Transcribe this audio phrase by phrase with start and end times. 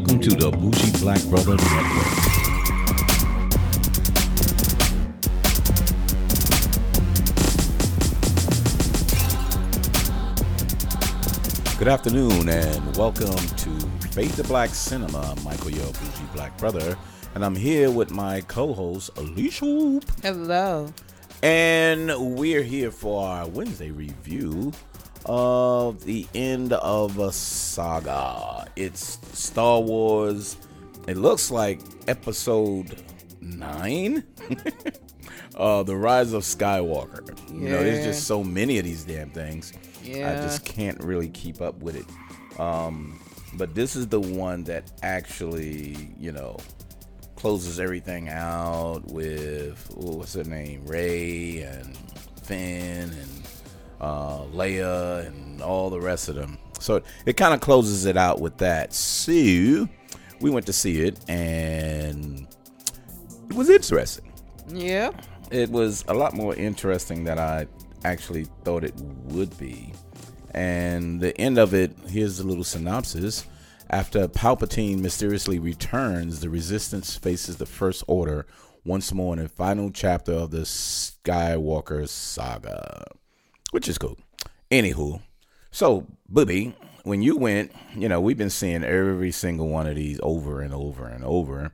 [0.00, 2.18] Welcome to the Bougie Black Brother Network.
[11.78, 15.36] Good afternoon and welcome to Fade to Black Cinema.
[15.44, 16.96] Michael, your bougie black brother,
[17.34, 20.04] and I'm here with my co-host Alicia Hoop.
[20.22, 20.90] Hello.
[21.42, 24.72] And we're here for our Wednesday review
[25.26, 28.66] of the end of a saga.
[28.76, 30.56] It's Star Wars.
[31.06, 33.02] It looks like episode
[33.40, 34.24] nine.
[35.56, 37.38] uh, the Rise of Skywalker.
[37.52, 39.72] You know, there's just so many of these damn things.
[40.04, 42.60] I just can't really keep up with it.
[42.60, 43.20] Um,
[43.54, 46.58] but this is the one that actually, you know,
[47.36, 51.96] closes everything out with oh, what's her name, Rey and
[52.42, 53.39] Finn and
[54.00, 56.58] uh, Leia and all the rest of them.
[56.78, 58.94] So it, kind of closes it out with that.
[58.94, 59.32] So
[60.40, 62.46] we went to see it and
[63.48, 64.32] it was interesting.
[64.68, 65.10] Yeah.
[65.50, 67.66] It was a lot more interesting than I
[68.04, 69.92] actually thought it would be.
[70.52, 73.46] And the end of it, here's a little synopsis.
[73.90, 78.46] After Palpatine mysteriously returns, the Resistance faces the First Order
[78.84, 83.04] once more in the final chapter of the Skywalker saga,
[83.70, 84.18] which is cool.
[84.70, 85.20] Anywho,
[85.70, 90.20] so Booby, when you went, you know, we've been seeing every single one of these
[90.22, 91.72] over and over and over.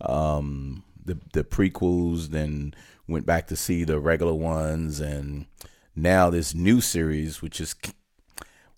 [0.00, 2.74] Um, the the prequels, then
[3.06, 5.46] went back to see the regular ones, and
[5.94, 7.74] now this new series, which is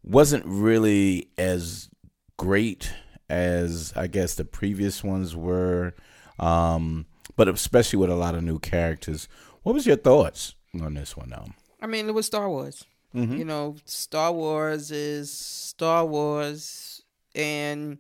[0.02, 1.88] wasn't really as
[2.36, 2.92] great
[3.28, 5.94] as I guess the previous ones were,
[6.38, 9.28] um, but especially with a lot of new characters.
[9.62, 11.46] What was your thoughts on this one now?
[11.86, 12.84] I mean, it was Star Wars.
[13.14, 13.36] Mm-hmm.
[13.36, 17.00] You know, Star Wars is Star Wars,
[17.32, 17.98] and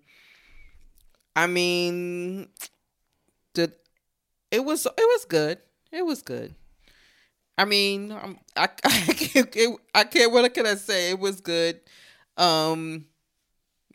[1.36, 2.48] I mean,
[3.54, 3.72] the
[4.50, 5.58] it was it was good.
[5.92, 6.56] It was good.
[7.56, 10.32] I mean, um, I I can't it, I can't.
[10.32, 11.10] What can I say?
[11.10, 11.78] It was good.
[12.36, 13.04] Um,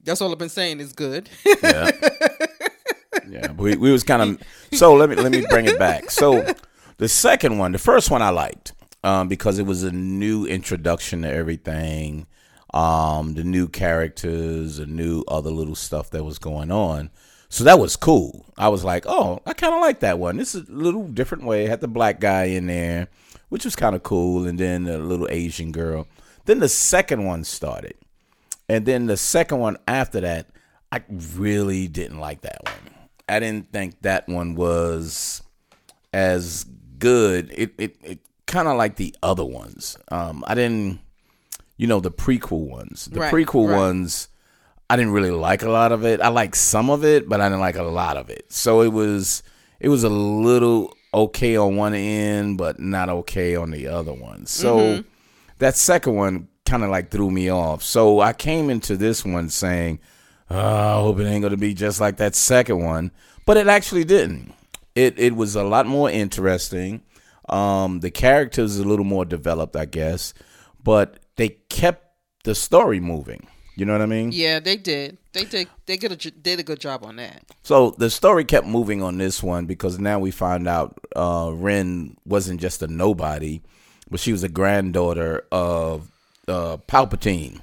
[0.06, 1.30] that's all I've been saying is good.
[1.62, 1.92] Yeah.
[3.28, 4.42] yeah, we, we was kind of
[4.72, 6.10] so let me let me bring it back.
[6.12, 6.54] So
[6.96, 8.72] the second one, the first one I liked
[9.04, 12.28] um, because it was a new introduction to everything,
[12.74, 17.10] um, the new characters, the new other little stuff that was going on.
[17.50, 18.46] So that was cool.
[18.58, 20.38] I was like, oh, I kind of like that one.
[20.38, 21.66] This is a little different way.
[21.66, 23.10] It had the black guy in there,
[23.50, 26.08] which was kind of cool, and then the little Asian girl.
[26.46, 27.96] Then the second one started.
[28.70, 30.48] And then the second one after that,
[30.94, 32.96] I really didn't like that one.
[33.28, 35.42] I didn't think that one was
[36.14, 36.66] as
[37.00, 37.54] good.
[37.56, 38.20] It it, it
[38.52, 39.98] kind of like the other ones.
[40.12, 41.00] Um, I didn't,
[41.78, 43.06] you know, the prequel ones.
[43.06, 43.78] The Right, prequel right.
[43.78, 44.28] ones,
[44.90, 46.22] I didn't really like a lot of it.
[46.22, 48.52] I like some of it, but I didn't like a lot of it.
[48.52, 49.42] So it was
[49.80, 54.46] it was a little okay on one end, but not okay on the other one.
[54.46, 55.02] So Mm-hmm.
[55.60, 57.84] that second one kind of like threw me off.
[57.84, 60.00] So I came into this one saying,
[60.50, 63.12] oh, I hope it ain't gonna be just like that second one,
[63.46, 64.54] but it actually didn't.
[64.94, 67.02] It it was a lot more interesting.
[67.52, 70.34] Um, the characters a little more developed, I guess,
[70.82, 73.48] but they kept the story moving.
[73.76, 74.32] You know what I mean?
[74.32, 75.18] yeah, they did.
[75.34, 75.68] They did.
[75.86, 77.44] They did a, did a good job on that.
[77.64, 82.18] So the story kept moving on this one because now we find out uh, Ren
[82.26, 83.62] wasn't just a nobody,
[84.10, 86.12] but she was a granddaughter of
[86.48, 87.62] uh, Palpatine.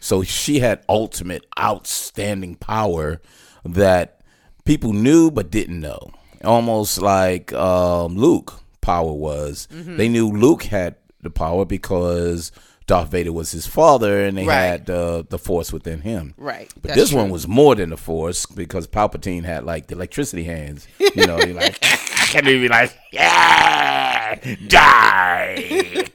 [0.00, 3.20] So she had ultimate, outstanding power
[3.64, 4.20] that
[4.64, 6.12] people knew but didn't know.
[6.44, 8.54] Almost like um, Luke
[8.92, 9.68] power was.
[9.70, 12.52] They knew Luke had the power because
[12.86, 14.62] Darth Vader was his father, and they Right.
[14.62, 16.32] had uh, the Force within him.
[16.38, 16.72] Right.
[16.80, 20.44] But That's this one was more than the Force because Palpatine had like the electricity
[20.44, 20.86] hands.
[20.98, 24.34] You know, he like I can be like, yeah,
[24.68, 26.06] die,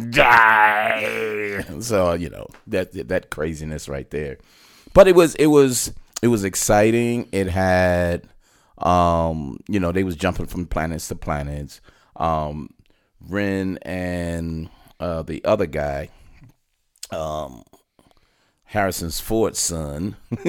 [0.10, 1.64] die.
[1.80, 4.38] So you know that that craziness right there.
[4.92, 5.92] But it was it was
[6.22, 7.28] it was exciting.
[7.32, 8.26] It had,
[8.78, 11.80] um, you know, they was jumping from planets to planets.
[12.16, 12.70] Um,
[13.20, 14.68] Ren and
[15.00, 16.10] uh, the other guy,
[17.10, 17.64] um,
[18.64, 20.16] Harrison's Ford's son.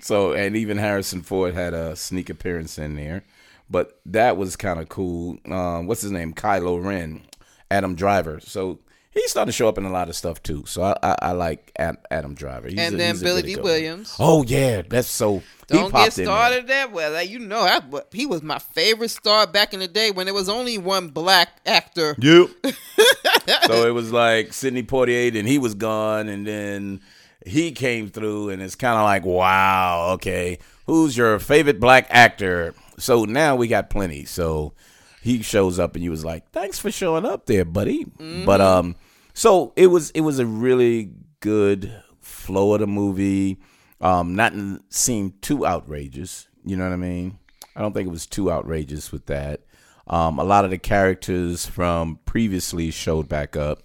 [0.00, 3.24] so, and even Harrison Ford had a sneak appearance in there.
[3.68, 5.38] But that was kind of cool.
[5.50, 6.32] Um, what's his name?
[6.32, 7.22] Kylo Ren,
[7.68, 8.38] Adam Driver.
[8.40, 8.78] So
[9.16, 10.64] he's starting to show up in a lot of stuff too.
[10.66, 12.68] So I, I, I like Adam Driver.
[12.68, 13.64] He's and a- then Billy Dee one.
[13.64, 14.14] Williams.
[14.18, 15.42] Oh yeah, that's so.
[15.68, 17.08] Don't get started that way.
[17.08, 17.80] Like, you know, I,
[18.12, 21.48] he was my favorite star back in the day when there was only one black
[21.66, 22.14] actor.
[22.20, 22.50] Yep.
[23.66, 27.00] so it was like Sidney Poitier, and he was gone, and then
[27.44, 32.72] he came through, and it's kind of like, wow, okay, who's your favorite black actor?
[32.98, 34.24] So now we got plenty.
[34.24, 34.72] So
[35.20, 38.04] he shows up, and you was like, thanks for showing up there, buddy.
[38.44, 38.94] But um,
[39.36, 41.10] so it was it was a really
[41.40, 43.58] good flow of the movie.
[44.00, 44.54] Um, not
[44.88, 46.48] seemed too outrageous.
[46.64, 47.38] You know what I mean?
[47.76, 49.60] I don't think it was too outrageous with that.
[50.06, 53.82] Um, a lot of the characters from previously showed back up.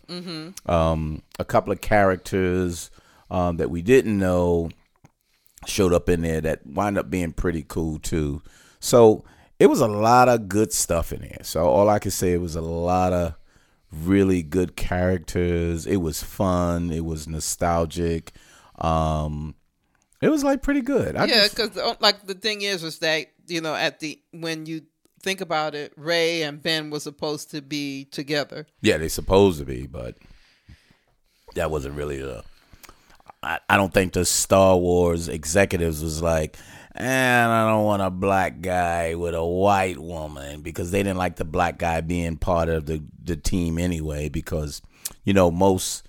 [0.69, 2.89] Um, a couple of characters
[3.29, 4.69] um, that we didn't know
[5.67, 8.41] showed up in there that wind up being pretty cool too.
[8.79, 9.25] So
[9.59, 11.39] it was a lot of good stuff in there.
[11.43, 13.35] So all I can say it was a lot of
[13.91, 15.85] really good characters.
[15.85, 16.91] It was fun.
[16.91, 18.33] It was nostalgic.
[18.77, 19.55] Um,
[20.21, 21.15] it was like pretty good.
[21.15, 24.83] I yeah, because like the thing is, is that you know at the when you
[25.21, 28.67] think about it, Rey and Ben were supposed to be together.
[28.81, 30.17] Yeah, they supposed to be, but
[31.55, 32.43] that wasn't really the.
[33.43, 36.57] I, I don't think the Star Wars executives was like,
[36.95, 41.37] and I don't want a black guy with a white woman because they didn't like
[41.37, 44.29] the black guy being part of the the team anyway.
[44.29, 44.81] Because
[45.23, 46.07] you know most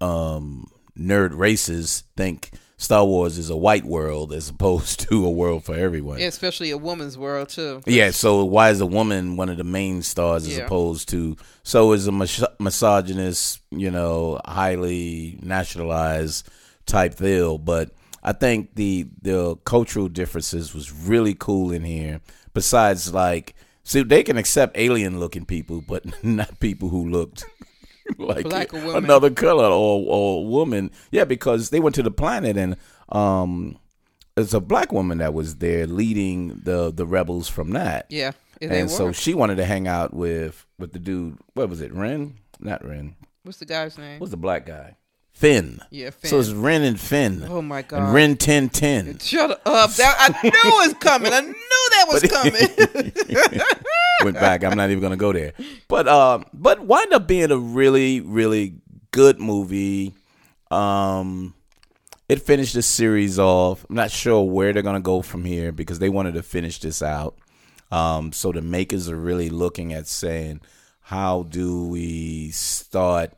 [0.00, 0.66] um,
[0.98, 2.50] nerd races think
[2.80, 6.18] Star Wars is a white world as opposed to a world for everyone.
[6.18, 7.82] Yeah, especially a woman's world too.
[7.86, 10.64] Yeah, so why is a woman one of the main stars as Yeah.
[10.64, 16.48] opposed to so is a mis- misogynist, you know, highly nationalized
[16.86, 17.90] type deal, but
[18.22, 22.20] I think the the cultural differences was really cool in here.
[22.54, 23.54] Besides like
[23.84, 27.44] see they can accept alien looking people, but not people who looked
[28.18, 30.90] like another color or or woman.
[31.10, 32.76] Yeah, because they went to the planet and
[33.10, 33.78] um
[34.36, 38.06] it's a black woman that was there leading the the rebels from that.
[38.08, 41.38] Yeah, and so she wanted to hang out with with the dude.
[41.54, 41.92] What was it?
[41.92, 42.34] Ren?
[42.60, 43.16] Not Ren.
[43.42, 44.20] What's the guy's name?
[44.20, 44.96] What's the black guy?
[45.38, 45.80] Finn.
[45.90, 46.30] yeah, Finn.
[46.30, 47.46] So it's Ren and Finn.
[47.48, 48.02] oh my god.
[48.02, 49.20] And Ren ten ten.
[49.20, 49.92] Shut up!
[49.92, 51.32] That, I knew it was coming.
[51.32, 52.22] I knew that was
[53.48, 53.60] coming.
[54.24, 54.64] Went back.
[54.64, 55.52] I'm not even gonna go there.
[55.86, 58.80] But um, but wind up being a really really
[59.12, 60.14] good movie.
[60.72, 61.54] Um,
[62.28, 63.86] it finished the series off.
[63.88, 67.00] I'm not sure where they're gonna go from here because they wanted to finish this
[67.00, 67.38] out.
[67.92, 70.62] Um, so the makers are really looking at saying,
[71.00, 73.32] how do we start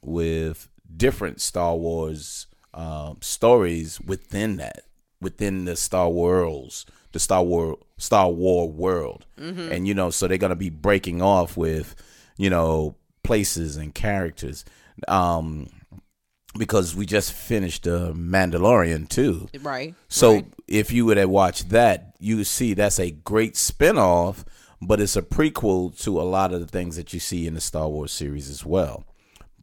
[0.00, 4.84] with different Star Wars um, stories within that,
[5.20, 9.26] within the Star Wars, the Star War Star War world,
[9.72, 11.94] and you know, so they're gonna be breaking off with,
[12.36, 14.64] you know, places and characters.
[15.08, 15.68] Um,
[16.58, 19.48] because we just finished the Mandalorian too.
[19.62, 19.94] right.
[20.08, 20.46] So right.
[20.66, 24.44] if you would have watched that, you would see that's a great spinoff,
[24.82, 27.60] but it's a prequel to a lot of the things that you see in the
[27.60, 29.04] Star Wars series as well.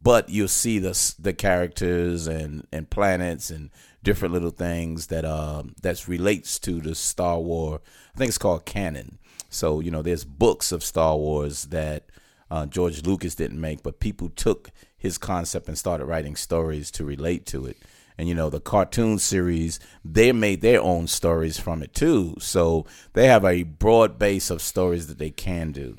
[0.08, 3.68] But you'll see the the characters and, and planets and
[4.02, 7.82] different little things that um that relates to the Star War.
[8.14, 9.18] I think it's called canon.
[9.50, 12.04] So you know, there's books of Star Wars that
[12.50, 17.04] uh, George Lucas didn't make, but people took his concept and started writing stories to
[17.04, 17.76] relate to it.
[18.16, 22.34] And you know, the cartoon series, they made their own stories from it too.
[22.38, 25.98] So they have a broad base of stories that they can do.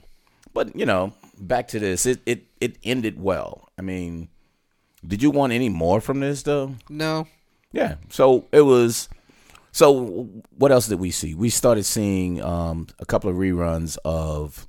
[0.52, 3.70] But you know, back to this, it it, it ended well.
[3.78, 4.30] I mean,
[5.06, 6.76] did you want any more from this though?
[6.90, 7.28] No.
[7.72, 7.96] Yeah.
[8.10, 9.10] So it was.
[9.72, 11.36] So what else did we see?
[11.36, 14.68] We started seeing um, a couple of reruns of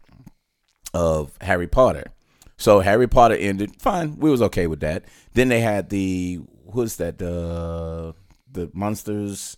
[0.92, 2.12] of Harry Potter.
[2.56, 4.18] So Harry Potter ended fine.
[4.18, 5.04] We was okay with that.
[5.32, 6.40] Then they had the
[6.72, 8.14] who's that the
[8.52, 9.56] the monsters,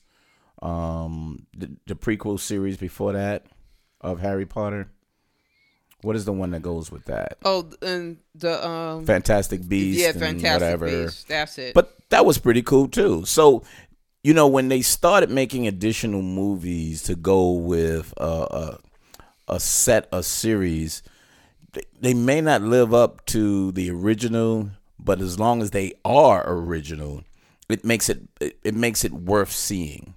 [0.60, 3.46] um, the, the prequel series before that
[4.00, 4.90] of Harry Potter.
[6.02, 7.38] What is the one that goes with that?
[7.44, 9.06] Oh, and the um.
[9.06, 10.02] Fantastic Beasts.
[10.02, 10.86] yeah, and fantastic whatever.
[11.04, 11.24] Beasts.
[11.24, 11.74] That's it.
[11.74, 13.24] But that was pretty cool too.
[13.24, 13.62] So,
[14.22, 18.78] you know, when they started making additional movies to go with a
[19.48, 21.02] a, a set of series,
[21.72, 26.42] they, they may not live up to the original, but as long as they are
[26.46, 27.22] original,
[27.68, 30.14] it makes it, it makes it worth seeing.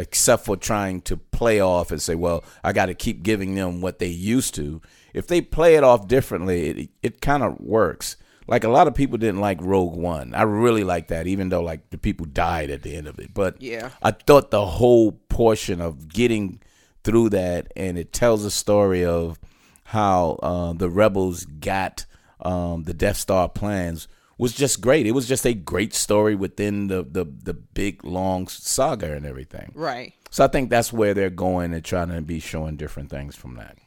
[0.00, 3.80] Except for trying to play off and say, "Well, I got to keep giving them
[3.80, 4.80] what they used to."
[5.12, 8.16] If they play it off differently, it it kind of works.
[8.46, 10.34] Like a lot of people didn't like Rogue One.
[10.34, 13.34] I really like that, even though like the people died at the end of it.
[13.34, 13.90] But Yeah.
[14.00, 16.60] I thought the whole portion of getting
[17.04, 19.38] through that, and it tells a story of
[19.84, 22.06] how uh, the rebels got
[22.40, 24.06] um, the Death Star plans
[24.38, 25.06] was just great.
[25.06, 29.72] It was just a great story within the the, the big long saga and everything.
[29.74, 30.14] right.
[30.30, 33.54] So I think that's where they're going and trying to be showing different things from
[33.54, 33.78] that.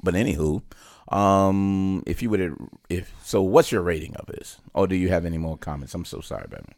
[0.00, 0.62] But anywho,
[1.12, 2.56] um, if you would,
[2.88, 4.58] if so, what's your rating of this?
[4.74, 5.92] Or do you have any more comments?
[5.94, 6.72] I'm so sorry, baby.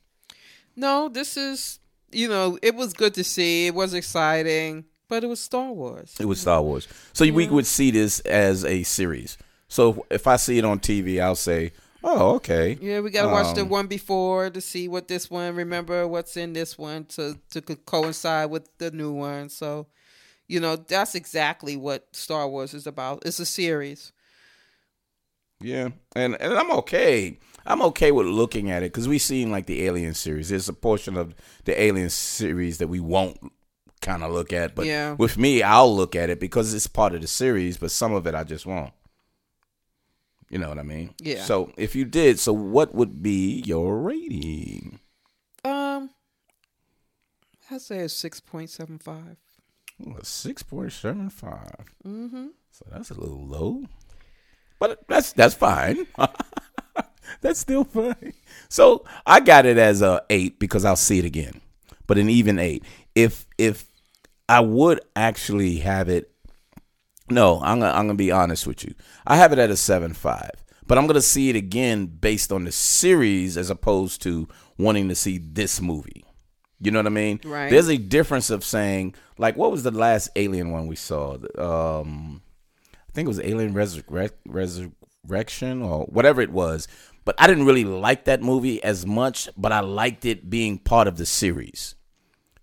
[0.75, 3.67] No, this is you know it was good to see.
[3.67, 6.15] It was exciting, but it was Star Wars.
[6.19, 6.89] It was Star Wars.
[7.13, 9.37] So we would see this as a series.
[9.69, 11.73] So if I see it on TV, I'll say,
[12.05, 15.55] "Oh, okay." Yeah, we gotta watch the Um, one before to see what this one.
[15.55, 19.49] Remember what's in this one to to coincide with the new one.
[19.49, 19.87] So,
[20.47, 23.23] you know, that's exactly what Star Wars is about.
[23.27, 24.13] It's a series.
[25.61, 27.39] Yeah, and and I'm okay.
[27.67, 30.49] I'm okay with looking at it because we've seen like the Alien series.
[30.51, 33.39] There's a portion of the Alien series that we won't
[34.01, 35.15] kind of look at, but Yeah.
[35.15, 37.77] with me, I'll look at it because it's part of the series.
[37.77, 38.93] But some of it, I just won't.
[40.51, 41.15] You know what I mean?
[41.21, 41.43] Yeah.
[41.43, 45.01] So if you did, so what would be your rating?
[45.65, 46.11] Um,
[47.71, 49.37] I say six point seven five.
[50.23, 51.85] Six point seven five.
[52.07, 52.47] Mm-hmm.
[52.71, 53.85] So that's a little low,
[54.79, 56.07] but that's that's fine.
[57.41, 58.33] that's still fine.
[58.69, 61.61] So I got it as a eight because I'll see it again,
[62.07, 62.85] but an even eight.
[63.15, 63.87] If if
[64.49, 66.31] I would actually have it,
[67.31, 68.95] no, I'm gonna, I'm gonna be honest with you.
[69.27, 72.65] I have it at a seven five, but I'm gonna see it again based on
[72.65, 76.25] the series as opposed to wanting to see this movie.
[76.81, 77.41] You know what I mean?
[77.45, 77.71] Right.
[77.71, 81.37] There's a difference of saying like, what was the last Alien one we saw?
[81.57, 82.43] Um,
[82.95, 86.87] I think it was Alien Resurrec- Resurrection or whatever it was.
[87.25, 91.07] But I didn't really like that movie as much, but I liked it being part
[91.07, 91.95] of the series.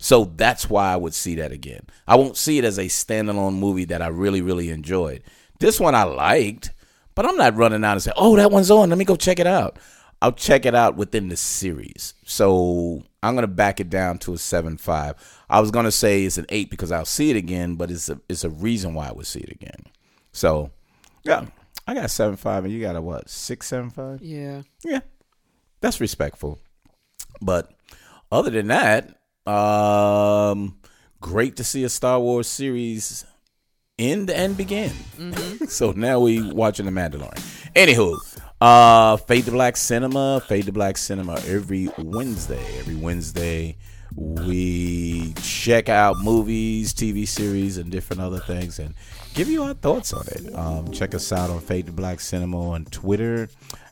[0.06, 1.82] So that's why I would see that again.
[2.08, 5.24] I won't see it as a standalone movie that I really, really enjoyed.
[5.60, 6.70] This one I liked,
[7.16, 8.90] but I'm not running out and say, "Oh, that one's on.
[8.90, 9.80] Let me go check it out."
[10.22, 12.14] I'll check it out within the series.
[12.24, 15.16] So I'm gonna back it down to a seven five.
[15.50, 18.22] I was gonna say it's an eight because I'll see it again, but it's a
[18.30, 19.88] it's a reason why I would see it again.
[20.32, 20.70] So
[21.24, 21.48] yeah,
[21.88, 24.22] I got seven five, and you got a what six seven five?
[24.22, 24.62] Yeah.
[24.84, 25.00] Yeah,
[25.82, 26.60] that's respectful.
[27.42, 27.72] But
[28.32, 30.78] other than that, um,
[31.22, 33.26] great to see a Star Wars series
[33.98, 34.92] end and begin.
[35.68, 37.40] so now we watching the Mandalorian.
[37.76, 38.18] Anywho,
[38.62, 42.64] uh, Fade to Black Cinema, Fade to Black Cinema every Wednesday.
[42.80, 43.78] Every Wednesday
[44.16, 48.94] we check out movies, TV series, and different other things, and
[49.34, 50.56] give you our thoughts on it.
[50.56, 53.50] Um, check us out on Fade to Black Cinema on Twitter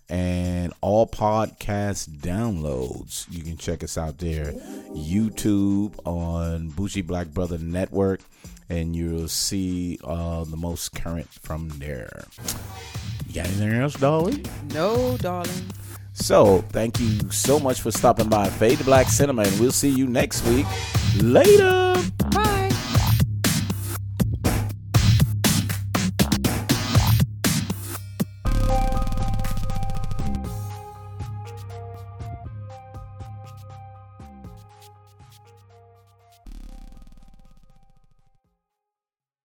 [0.09, 3.25] and all podcast downloads.
[3.31, 4.51] You can check us out there.
[4.91, 8.21] YouTube on Bougie Black Brother Network,
[8.69, 12.25] and you'll see uh, the most current from there.
[13.27, 14.45] You got anything else, darling?
[14.73, 15.71] No, darling.
[16.13, 19.89] So, thank you so much for stopping by Fade to Black Cinema, and we'll see
[19.89, 20.67] you next week.
[21.21, 21.95] Later.
[22.31, 22.52] Bye.